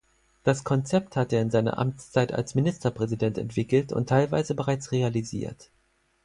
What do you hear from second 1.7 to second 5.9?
Amtszeit als Ministerpräsident entwickelt und teilweise bereits realisiert.